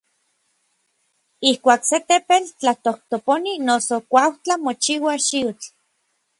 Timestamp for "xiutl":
5.27-5.65